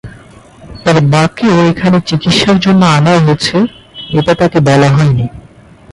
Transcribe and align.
তার 0.83 0.97
মাকেও 1.13 1.55
এখানে 1.71 1.97
চিকিৎসার 2.09 2.57
জন্য 2.59 2.81
আনা 2.97 3.13
হয়েছে, 3.25 3.57
এটা 4.19 4.33
তাকে 4.35 4.59
বলা 4.67 4.89
হয়নি। 4.95 5.25